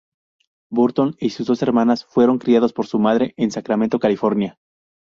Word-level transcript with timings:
Burton 0.71 1.13
y 1.19 1.29
sus 1.29 1.45
dos 1.45 1.61
hermanas 1.61 2.05
fueron 2.05 2.39
criados 2.39 2.73
por 2.73 2.87
su 2.87 2.97
madre 2.97 3.35
en 3.37 3.51
Sacramento, 3.51 3.99
California. 3.99 4.57